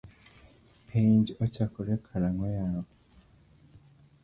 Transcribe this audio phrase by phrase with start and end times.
[0.87, 2.83] Penj ochakore karang’o yawa?